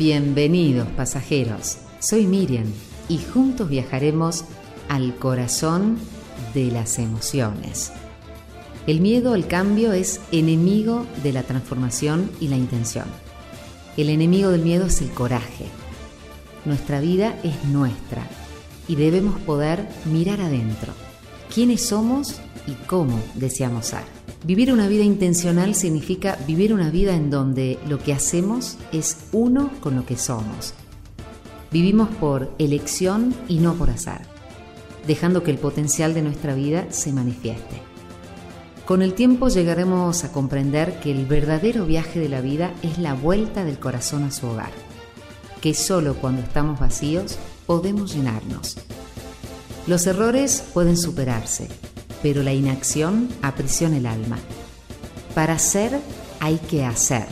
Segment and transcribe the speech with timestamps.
[0.00, 2.64] Bienvenidos pasajeros, soy Miriam
[3.10, 4.46] y juntos viajaremos
[4.88, 5.98] al corazón
[6.54, 7.92] de las emociones.
[8.86, 13.04] El miedo al cambio es enemigo de la transformación y la intención.
[13.98, 15.66] El enemigo del miedo es el coraje.
[16.64, 18.26] Nuestra vida es nuestra
[18.88, 20.94] y debemos poder mirar adentro.
[21.54, 24.19] ¿Quiénes somos y cómo deseamos ser?
[24.42, 29.70] Vivir una vida intencional significa vivir una vida en donde lo que hacemos es uno
[29.80, 30.72] con lo que somos.
[31.70, 34.22] Vivimos por elección y no por azar,
[35.06, 37.82] dejando que el potencial de nuestra vida se manifieste.
[38.86, 43.12] Con el tiempo llegaremos a comprender que el verdadero viaje de la vida es la
[43.12, 44.72] vuelta del corazón a su hogar,
[45.60, 47.36] que solo cuando estamos vacíos
[47.66, 48.78] podemos llenarnos.
[49.86, 51.68] Los errores pueden superarse,
[52.22, 54.38] pero la inacción aprisiona el alma.
[55.34, 55.98] Para hacer
[56.40, 57.26] hay que hacer.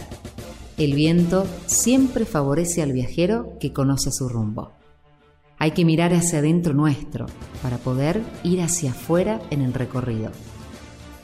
[0.76, 4.72] El viento siempre favorece al viajero que conoce su rumbo.
[5.58, 7.26] Hay que mirar hacia adentro nuestro
[7.62, 10.30] para poder ir hacia afuera en el recorrido.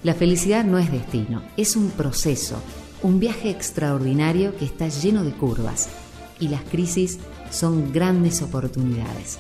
[0.03, 2.57] La felicidad no es destino, es un proceso,
[3.03, 5.89] un viaje extraordinario que está lleno de curvas
[6.41, 9.39] y las crisis son grandes oportunidades.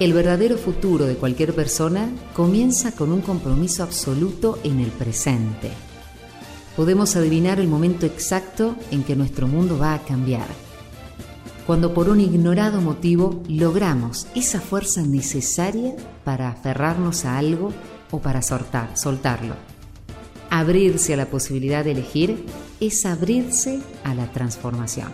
[0.00, 5.70] El verdadero futuro de cualquier persona comienza con un compromiso absoluto en el presente.
[6.74, 10.48] Podemos adivinar el momento exacto en que nuestro mundo va a cambiar.
[11.64, 17.72] Cuando por un ignorado motivo logramos esa fuerza necesaria para aferrarnos a algo
[18.10, 19.54] o para soltar, soltarlo.
[20.50, 22.44] Abrirse a la posibilidad de elegir
[22.80, 25.12] es abrirse a la transformación.